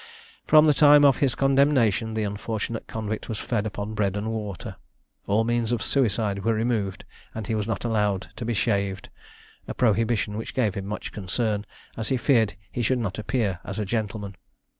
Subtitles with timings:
[0.47, 4.77] From the time of his condemnation, the unfortunate convict was fed upon bread and water.
[5.27, 9.09] All means of suicide were removed, and he was not allowed to be shaved;
[9.67, 11.67] a prohibition which gave him much concern,
[11.97, 14.35] as he feared he should not appear as a gentleman.